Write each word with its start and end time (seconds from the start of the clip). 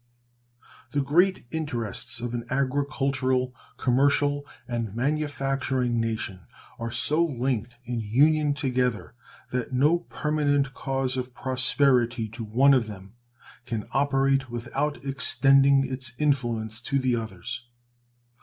The 0.93 1.01
great 1.01 1.45
interests 1.51 2.19
of 2.19 2.33
an 2.33 2.43
agricultural, 2.49 3.53
commercial, 3.77 4.47
and 4.67 4.95
manufacturing 4.95 5.99
nation 6.01 6.47
are 6.79 6.89
so 6.89 7.23
linked 7.23 7.77
in 7.85 7.99
union 7.99 8.55
together 8.55 9.13
that 9.51 9.73
no 9.73 9.99
permanent 9.99 10.73
cause 10.73 11.17
of 11.17 11.35
prosperity 11.35 12.27
to 12.29 12.43
one 12.43 12.73
of 12.73 12.87
them 12.87 13.13
can 13.67 13.85
operate 13.91 14.49
without 14.49 15.05
extending 15.05 15.85
its 15.87 16.13
influence 16.17 16.81
to 16.81 16.97
the 16.97 17.15
others. 17.15 17.67